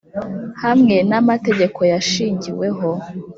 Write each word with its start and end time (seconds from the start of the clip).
hamwe 0.63 0.95
n 1.09 1.11
amategeko 1.21 1.79
yashingiweho 1.91 2.89
ubuyobozi 2.95 3.19